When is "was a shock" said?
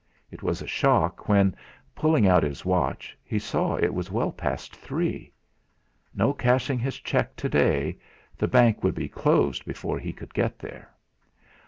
0.41-1.29